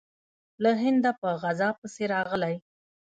[0.63, 2.55] له هنده په غزا پسې راغلی.